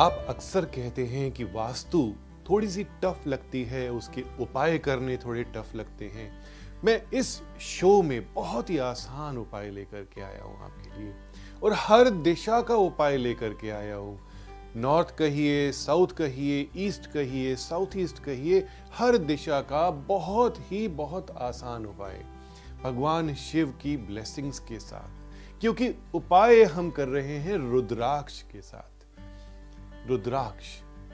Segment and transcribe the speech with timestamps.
[0.00, 1.98] आप अक्सर कहते हैं कि वास्तु
[2.50, 6.30] थोड़ी सी टफ लगती है, उसके उपाय करने थोड़े टफ लगते हैं।
[6.84, 11.12] मैं इस शो में बहुत ही आसान उपाय लेकर के आया हूँ आपके लिए,
[11.62, 14.18] और हर दिशा का उपाय लेकर के आया हूँ।
[14.76, 21.30] नॉर्थ कहिए, साउथ कहिए, ईस्ट कहिए, साउथ ईस्ट कहिए, हर दिशा का बहुत ही बहुत
[21.40, 22.24] आसान उपाय।
[22.84, 28.99] भगवान शिव की ब्लेसिंग्स के साथ, क्योंकि उपाय हम कर रहे हैं रुद्राक्ष के साथ।
[30.06, 30.66] रुद्राक्ष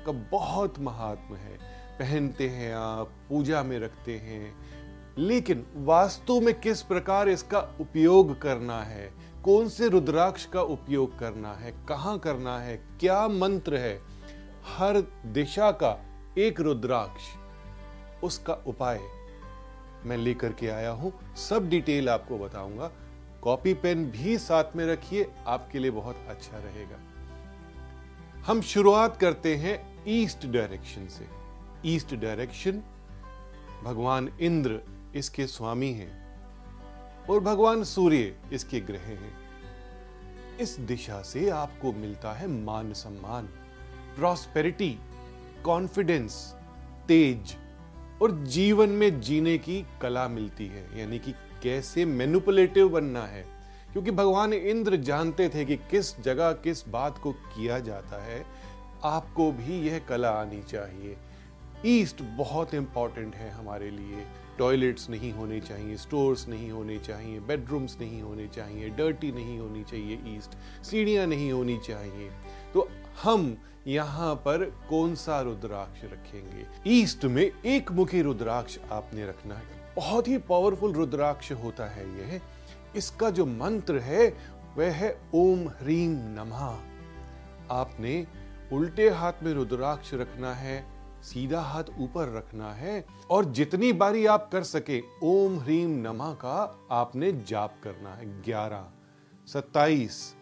[0.07, 1.59] का बहुत महात्म है।
[1.99, 4.57] पहनते हैं आप, पूजा में रखते हैं।
[5.19, 9.13] लेकिन वास्तु में किस प्रकार इसका उपयोग करना है?
[9.45, 11.75] कौन से रुद्राक्ष का उपयोग करना है?
[11.89, 12.77] कहाँ करना है?
[12.77, 14.03] क्या मंत्र है?
[14.77, 16.05] हर दिशा का
[16.39, 17.23] एक रुद्राक्ष।
[18.25, 19.01] उसका उपाय
[20.05, 22.93] मैं लेकर के आया हूँ। सब डिटेल आपको बताऊँगा।
[23.43, 26.97] कॉपी पेन भी साथ में रखिए, आपके लिए बहुत अच्छा रहेगा।
[28.47, 31.27] हम शुरुआत करते हैं ईस्ट डायरेक्शन से।
[31.85, 32.83] ईस्ट डायरेक्शन,
[33.85, 34.81] भगवान इंद्र
[35.15, 39.33] इसके स्वामी हैं और भगवान सूर्य इसके ग्रह हैं।
[40.61, 43.49] इस दिशा से आपको मिलता है मान सम्मान
[44.17, 44.97] प्रॉस्पेरिटी
[45.65, 46.37] कॉन्फिडेंस
[47.09, 47.57] तेज
[48.23, 53.45] और जीवन में जीने की कला मिलती है, यानी कि कैसे मैनुपुलेटिव बनना है।
[53.97, 58.47] क्योंकि भगवान इंद्र जानते थे कि किस जगह किस बात को किया जाता है,
[59.05, 61.17] आपको भी यह कला आनी चाहिए।
[61.87, 64.27] ईस्ट बहुत इंपॉर्टेंट है हमारे लिए।
[64.59, 69.85] टॉयलेट्स नहीं होने चाहिए स्टोर्स नहीं होने चाहिए बेडरूम्स नहीं होने चाहिए डर्टी नहीं होनी
[69.85, 70.51] चाहिए ईस्ट,
[70.85, 72.31] सीढ़ियाँ नहीं होनी चाहिए।
[72.75, 72.89] तो
[73.23, 76.67] हम यहाँ पर कौन सा रुद्राक्ष रखेंगे?
[76.87, 82.41] ईस्ट में एक मुखी रुद्राक्ष आपने रखना है। बहुत ही पावरफुल रुद्राक्ष होता है यह।
[82.97, 84.37] इसका जो मंत्र है,
[84.77, 86.79] वह है ओम ह्रीम नमः।
[87.71, 88.27] आपने
[88.73, 90.87] उल्टे हाथ में रुद्राक्ष रखना है,
[91.23, 96.87] सीधा हाथ ऊपर रखना है, और जितनी बारी आप कर सके, ओम ह्रीम नमा का
[96.91, 98.87] आपने जाप करना है। ग्यारह,
[99.47, 100.37] सत्ताईस,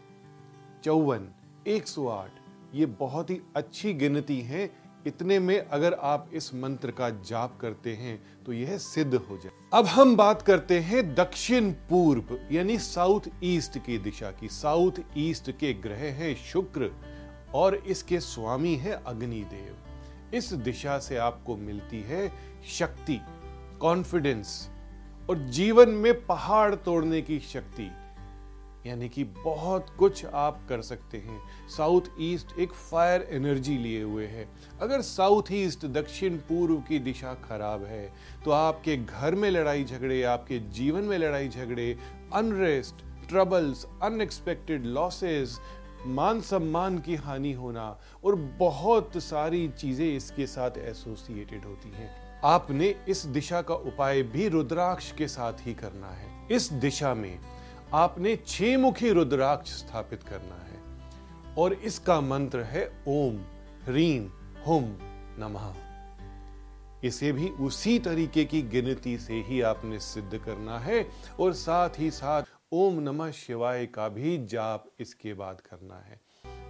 [0.84, 1.28] चौवन,
[1.66, 2.30] एक सौ आठ,
[2.74, 7.94] ये बहुत ही अच्छी गिनती है। इतने में अगर आप इस मंत्र का जाप करते
[7.94, 13.28] हैं तो यह सिद्ध हो जाए। अब हम बात करते हैं दक्षिण पूर्व, यानी साउथ
[13.44, 16.90] ईस्ट की दिशा की। साउथ ईस्ट के ग्रह हैं शुक्र
[17.54, 22.28] और इसके स्वामी है अग्निदेव। इस दिशा से आपको मिलती है
[22.68, 23.20] शक्ति
[23.80, 24.70] कॉन्फिडेंस
[25.30, 27.90] और जीवन में पहाड़ तोड़ने की शक्ति।
[28.86, 34.26] यानी कि बहुत कुछ आप कर सकते हैं। साउथ ईस्ट एक फायर एनर्जी लिए हुए
[34.26, 34.48] है।
[34.80, 38.12] अगर साउथ ईस्ट दक्षिण पूर्व की दिशा खराब है
[38.44, 41.96] तो आपके घर में लड़ाई झगड़े, आपके जीवन में लड़ाई झगड़े
[42.34, 45.58] अनरेस्ट ट्रबल्स अनएक्सपेक्टेड लॉसेस
[46.06, 47.86] मान सम्मान की हानि होना
[48.24, 52.10] और बहुत सारी चीज़ें इसके साथ एसोसिएटेड होती हैं।
[52.44, 57.38] आपने इस दिशा का उपाय भी रुद्राक्ष के साथ ही करना है। इस दिशा में
[57.94, 60.80] आपने छह मुखी रुद्राक्ष स्थापित करना है।
[61.58, 63.36] और इसका मंत्र है ओम
[63.84, 64.30] ह्रीम
[64.66, 64.84] हुम
[65.38, 65.74] नमः।
[67.04, 71.08] इसे भी उसी तरीके की गिनती से ही आपने सिद्ध करना है।
[71.40, 76.20] और साथ ही साथ ओम नमः शिवाय का भी जाप इसके बाद करना है।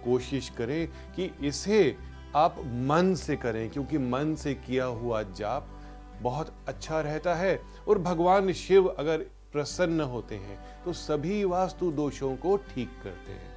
[0.03, 1.97] कोशिश करें कि इसे
[2.35, 5.67] आप मन से करें, क्योंकि मन से किया हुआ जाप
[6.21, 9.25] बहुत अच्छा रहता है। और भगवान शिव अगर
[9.55, 13.53] प्रसन्न होते हैं तो सभी वास्तु दोषों को ठीक करते हैं।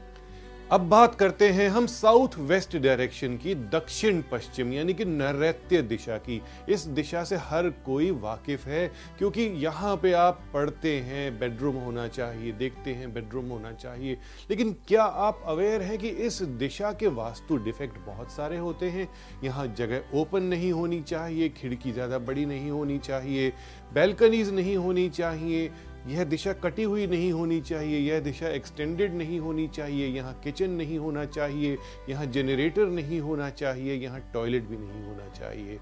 [0.71, 6.17] अब बात करते हैं हम साउथ वेस्ट डायरेक्शन की दक्षिण पश्चिम, यानी कि नैत्य दिशा
[6.19, 8.87] की। इस दिशा से हर कोई वाकिफ है,
[9.19, 14.19] क्योंकि यहाँ पे आप पढ़ते हैं बेडरूम होना चाहिए, देखते हैं बेडरूम होना चाहिए।
[14.51, 19.09] लेकिन क्या आप अवेयर हैं कि इस दिशा के वास्तु डिफेक्ट बहुत सारे होते हैं?
[19.45, 23.53] यहाँ जगह ओपन नहीं होनी चाहिए, खिड़की ज़्यादा बड़ी नहीं होनी चाहिए
[23.95, 25.71] बैल्कनीज नहीं होनी चाहिए
[26.07, 30.71] यह दिशा कटी हुई नहीं होनी चाहिए, यह दिशा एक्सटेंडेड नहीं होनी चाहिए, यहाँ किचन
[30.71, 31.79] नहीं होना चाहिए,
[32.09, 35.79] यहाँ जनरेटर नहीं होना चाहिए, यहाँ टॉयलेट भी नहीं होना चाहिए।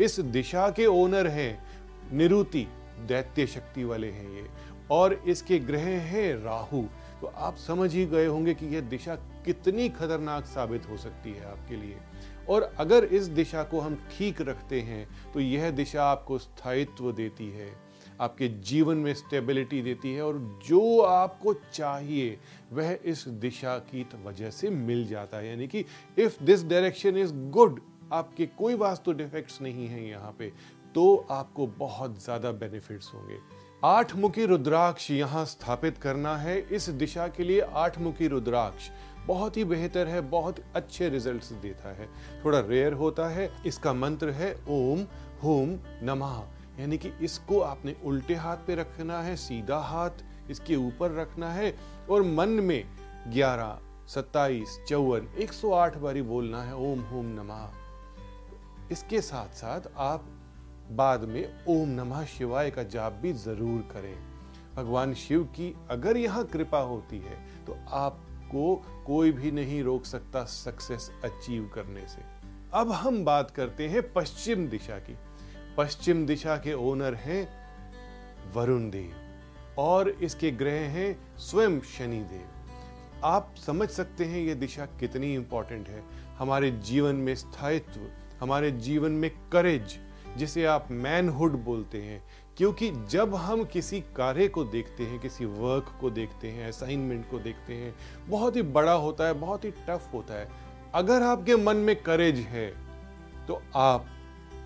[0.00, 1.62] इस दिशा के ओनर हैं,
[2.12, 2.66] निरुति,
[3.08, 4.46] दैत्य शक्ति वाले हैं ये,
[4.90, 6.82] और इसके ग्रह हैं राहु।
[7.20, 9.14] तो आप समझ ही गए होंगे कि यह दिशा
[9.44, 11.96] कितनी खतरनाक साबित हो सकती है आपके लिए।
[12.48, 17.48] और अगर इस दिशा को हम ठीक रखते हैं तो यह दिशा आपको स्थायित्व देती
[17.50, 17.68] है।
[18.20, 22.38] आपके जीवन में स्टेबिलिटी देती है और जो आपको चाहिए,
[22.72, 25.84] वह इस दिशा की वजह से मिल जाता है। यानी कि
[26.18, 27.80] if this direction is good
[28.12, 30.52] आपके कोई वास्तु डिफेक्ट्स नहीं है यहाँ पे
[30.94, 33.38] तो आपको बहुत ज़्यादा बेनिफिट्स होंगे।
[33.84, 38.90] आठ मुखी रुद्राक्ष यहाँ स्थापित करना है। इस दिशा के लिए आठ मुखी रुद्राक्ष
[39.26, 42.08] बहुत ही बेहतर है, बहुत अच्छे रिजल्ट्स देता है।
[42.44, 45.06] थोड़ा रेयर होता है, इसका मंत्र है ओम,
[45.42, 46.42] होम, नमः।
[46.80, 51.74] यानी कि इसको आपने उल्टे हाथ पे रखना है, सीधा हाथ इसके ऊपर रखना है
[52.10, 52.84] और मन में
[53.28, 53.78] ग्यारह,
[54.08, 60.24] सत्ताईस, चौवन, एक सौ आठ बारी बोलना है, ओम, होम नमः। इसके साथ साथ आप
[60.90, 64.14] बाद में ओम नमः शिवाय का जाप भी ज़रूर करें।
[64.76, 67.36] भगवान शिव की अगर यहाँ कृपा होती है
[67.66, 68.74] तो आपको
[69.06, 72.22] कोई भी नहीं रोक सकता सक्सेस अचीव करने से।
[72.74, 75.16] अब हम बात करते हैं पश्चिम दिशा की।
[75.80, 77.48] पश्चिम दिशा के ओनर हैं
[78.54, 84.86] वरुण देव और इसके ग्रह हैं स्वयं शनि देव आप समझ सकते हैं ये दिशा
[85.00, 86.02] कितनी इंपॉर्टेंट है।
[86.38, 88.00] हमारे जीवन में स्थायित्व,
[88.40, 89.98] हमारे जीवन में करेज
[90.36, 92.22] जिसे आप मैनहुड बोलते हैं।
[92.56, 97.38] क्योंकि जब हम किसी कार्य को देखते हैं, किसी वर्क को देखते हैं असाइनमेंट को
[97.38, 97.94] देखते हैं,
[98.28, 100.48] बहुत ही बड़ा होता है, बहुत ही टफ होता है।
[100.94, 102.72] अगर आपके मन में करेज है
[103.48, 104.06] तो आप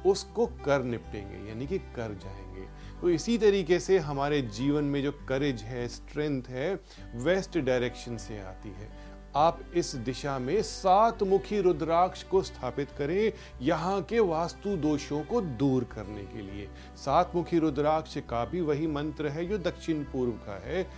[0.06, 2.64] उसको कर निपटेंगे, यानी कि कर जाएँगे।
[3.00, 6.80] तो इसी तरीके से हमारे जीवन में जो करेज है स्ट्रेंथ है
[7.14, 13.32] वेस्ट डायरेक्शन से आती है। आप इस दिशा में सात मुखी रुद्राक्ष को स्थापित करें
[13.62, 18.86] यहाँ के वास्तु दोषों को दूर करने के लिए। सात मुखी रुद्राक्ष का भी वही
[18.86, 20.90] मंत्र है जो दक्षिण पूर्व का है।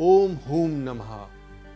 [0.00, 1.26] ओम हुम नमः।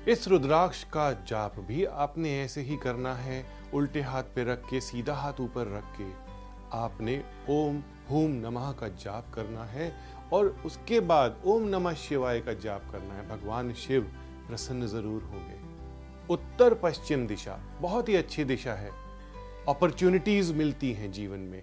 [0.08, 4.80] इस रुद्राक्ष का जाप भी आपने ऐसे ही करना है। उल्टे हाथ पे रख के,
[4.80, 6.25] सीधा हाथ ऊपर रख के।
[6.72, 9.96] आपने ओम हुम नमः का जाप करना है
[10.32, 14.02] और उसके बाद ओम नमः शिवाय का जाप करना है। भगवान शिव
[14.48, 15.58] प्रसन्न ज़रूर होंगे।
[16.30, 18.90] उत्तर पश्चिम दिशा, बहुत ही अच्छी दिशा है।
[19.68, 21.62] अपॉर्चुनिटीज़ मिलती हैं जीवन में।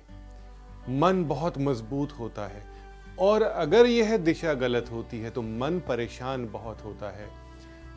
[0.90, 2.66] मन बहुत मज़बूत होता है।
[3.20, 7.30] और अगर यह दिशा गलत होती है तो मन परेशान बहुत होता है।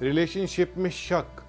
[0.02, 1.42] रिलेशनशिप में शक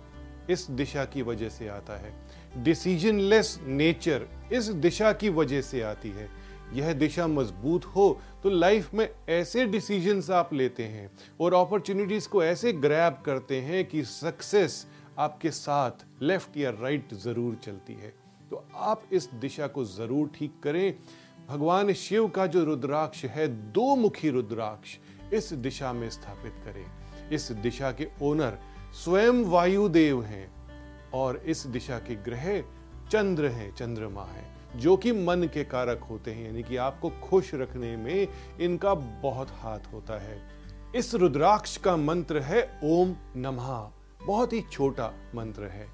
[0.50, 2.14] इस दिशा की वजह से आता है।
[2.58, 6.30] डिसीज़न लेस नेचर इस दिशा की वजह से आती है।
[6.74, 8.08] यह दिशा मज़बूत हो
[8.44, 11.10] तो लाइफ में ऐसे डिसीजंस आप लेते हैं
[11.42, 14.86] और अपॉर्चुनिटीज़ को ऐसे ग्रैब करते हैं कि सक्सेस
[15.20, 18.14] आपके साथ लेफ़्ट या राइट ज़रूर चलती है।
[18.52, 20.94] तो आप इस दिशा को ज़रूर ठीक करें।
[21.50, 24.98] भगवान शिव का जो रुद्राक्ष है, दो मुखी रुद्राक्ष
[25.34, 26.86] इस दिशा में स्थापित करें।
[27.32, 28.60] इस दिशा के ओनर
[28.96, 30.48] स्वयं वायुदेव हैं।
[31.14, 32.64] और इस दिशा के ग्रह
[33.12, 34.46] चंद्र हैं, चंद्रमा है,
[34.76, 38.28] जो कि मन के कारक होते हैं, यानी कि आपको खुश रखने में
[38.60, 40.42] इनका बहुत हाथ होता है।
[40.96, 43.92] इस रुद्राक्ष का मंत्र है, ओम नमः,
[44.26, 45.88] बहुत ही छोटा मंत्र है।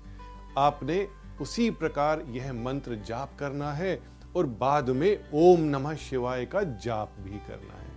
[0.57, 1.07] आपने
[1.41, 3.99] उसी प्रकार यह मंत्र जाप करना है
[4.35, 7.93] और बाद में ओम नमः शिवाय का जाप भी करना है।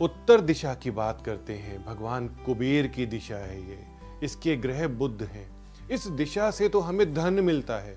[0.00, 3.84] उत्तर दिशा की बात करते हैं, भगवान कुबेर की दिशा है ये,
[4.22, 7.96] इसके ग्रह बुद्ध हैं। इस दिशा से तो हमें धन मिलता है।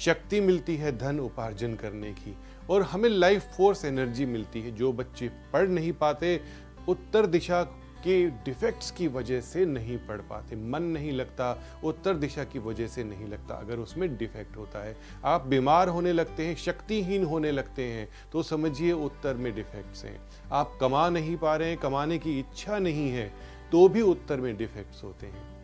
[0.00, 2.36] शक्ति मिलती है धन उपार्जन करने की,
[2.70, 6.40] और हमें लाइफ फोर्स एनर्जी मिलती है। जो बच्चे पढ़ नहीं पाते,
[6.88, 7.62] उत्तर दिशा
[8.04, 8.14] के
[8.44, 11.52] डिफेक्ट्स की वजह से नहीं पढ़ पाते। मन नहीं लगता,
[11.84, 16.12] उत्तर दिशा की वजह से नहीं लगता। अगर उसमें डिफेक्ट होता है, आप बीमार होने
[16.12, 20.20] लगते हैं, शक्तिहीन होने लगते हैं तो समझिए उत्तर में डिफेक्ट्स हैं।
[20.52, 23.32] आप कमा नहीं पा रहे हैं, कमाने की इच्छा नहीं है
[23.72, 25.59] तो भी उत्तर में डिफेक्ट्स होते हैं।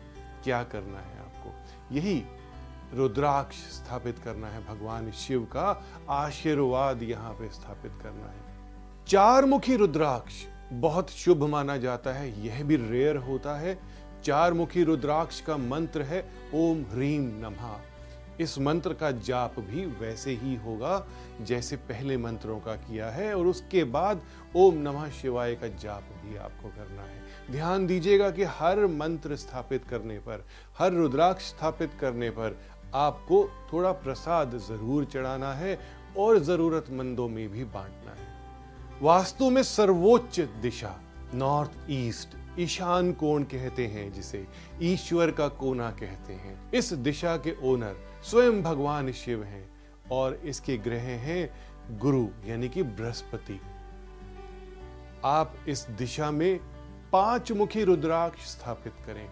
[0.47, 1.53] क्या करना है आपको?
[1.95, 2.23] यही
[2.93, 8.57] रुद्राक्ष स्थापित करना है भगवान शिव का, आशीर्वाद यहाँ पे स्थापित करना है।
[9.07, 10.33] चार मुखी रुद्राक्ष
[10.73, 13.79] बहुत शुभ माना जाता है, यह भी रेयर होता है।
[14.23, 17.79] चार मुखी रुद्राक्ष का मंत्र है, ओम ह्रीम नमः।
[18.39, 21.05] इस मंत्र का जाप भी वैसे ही होगा
[21.41, 24.21] जैसे पहले मंत्रों का किया है, और उसके बाद
[24.55, 29.83] ओम नमः शिवाय का जाप भी आपको करना है। ध्यान दीजिएगा कि हर मंत्र स्थापित
[29.83, 30.45] करने पर,
[30.77, 32.59] हर रुद्राक्ष स्थापित करने पर
[32.95, 35.77] आपको थोड़ा प्रसाद ज़रूर चढ़ाना है
[36.17, 38.35] और जरूरतमंदों में भी बांटना है।
[39.01, 40.95] वास्तु में सर्वोच्च दिशा,
[41.33, 44.45] नॉर्थ ईस्ट। ईशान कोण कहते हैं, जिसे
[44.81, 49.69] ईश्वर का कोना कहते हैं। इस दिशा के ओनर स्वयं भगवान शिव हैं
[50.11, 51.49] और इसके ग्रह हैं
[51.99, 53.59] गुरु, यानी कि बृहस्पति।
[55.25, 56.59] आप इस दिशा में
[57.11, 59.27] पाँच मुखी रुद्राक्ष स्थापित करें।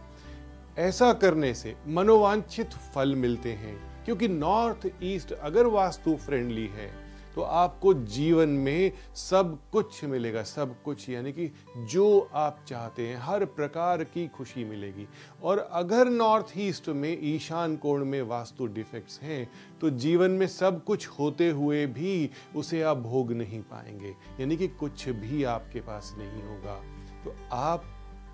[0.77, 7.04] ऐसा करने से मनोवांछित फल मिलते हैं, क्योंकि नॉर्थ ईस्ट अगर वास्तु फ्रेंडली है
[7.35, 11.51] तो आपको जीवन में सब कुछ मिलेगा, सब कुछ, यानी कि
[11.89, 15.07] जो आप चाहते हैं, हर प्रकार की खुशी मिलेगी।
[15.43, 19.49] और अगर नॉर्थ ईस्ट में ईशान कोण में वास्तु डिफेक्ट्स हैं
[19.81, 24.67] तो जीवन में सब कुछ होते हुए भी उसे आप भोग नहीं पाएँगे, यानी कि
[24.69, 26.81] कुछ भी आपके पास नहीं होगा।
[27.23, 27.83] तो आप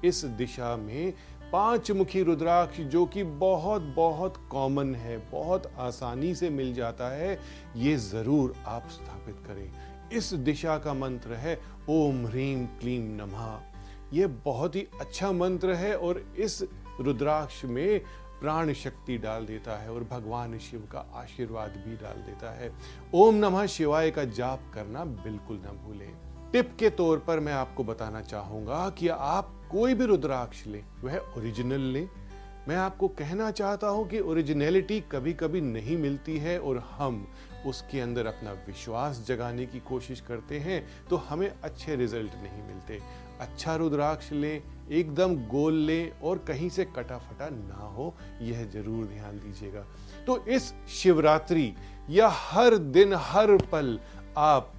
[0.06, 1.14] इस दिशा में
[1.52, 7.40] पाँच मुखी रुद्राक्ष, जो कि बहुत बहुत कॉमन है, बहुत आसानी से मिल जाता है,
[7.76, 9.72] ये ज़रूर आप स्थापित करें।
[10.12, 13.60] इस दिशा का मंत्र है, ओम ह्रीम क्लीम नमः।
[14.14, 16.62] ये बहुत ही अच्छा मंत्र है और इस
[17.02, 18.00] रुद्राक्ष में
[18.42, 22.72] प्राण शक्ति डाल देता है और भगवान शिव का आशीर्वाद भी डाल देता है।
[23.16, 26.12] ओम नमः शिवाय का जाप करना बिल्कुल ना भूलें।
[26.52, 31.18] टिप के तौर पर मैं आपको बताना चाहूँगा कि आप कोई भी रुद्राक्ष लें, वह
[31.38, 32.08] ओरिजिनल लें।
[32.68, 37.26] मैं आपको कहना चाहता हूँ कि ओरिजिनलिटी कभी कभी नहीं मिलती है और हम
[37.66, 43.00] उसके अंदर अपना विश्वास जगाने की कोशिश करते हैं तो हमें अच्छे रिज़ल्ट नहीं मिलते।
[43.40, 44.62] अच्छा रुद्राक्ष लें,
[44.92, 49.86] एकदम गोल लें और कहीं से कटा फटा ना हो, यह ज़रूर ध्यान दीजिएगा।
[50.28, 51.74] तो इस शिवरात्रि
[52.10, 54.00] या हर दिन, हर पल
[54.38, 54.74] आप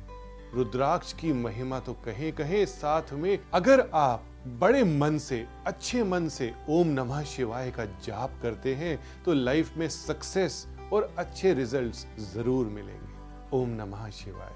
[0.55, 6.29] रुद्राक्ष की महिमा तो कहें कहें साथ में अगर आप बड़े मन से, अच्छे मन
[6.29, 12.07] से ओम नमः शिवाय का जाप करते हैं तो लाइफ में सक्सेस और अच्छे रिजल्ट्स
[12.33, 14.51] ज़रूर मिलेंगे। ओम नमः शिवाय।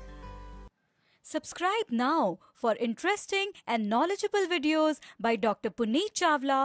[1.25, 6.61] Subscribe now for interesting and knowledgeable videos by doctor Puneet Chawla